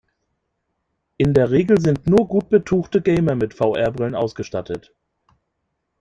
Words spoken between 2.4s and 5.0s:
betuchte Gamer mit VR-Brillen ausgestattet.